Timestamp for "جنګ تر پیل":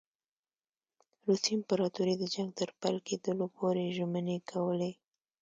2.33-2.97